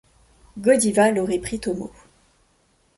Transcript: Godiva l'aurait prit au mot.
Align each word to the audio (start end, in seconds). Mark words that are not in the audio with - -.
Godiva 0.57 1.11
l'aurait 1.11 1.37
prit 1.37 1.61
au 1.67 1.75
mot. 1.75 1.91